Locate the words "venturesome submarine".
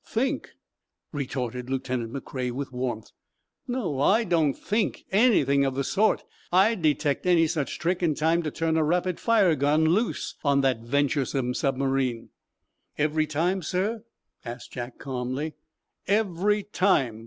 10.73-12.29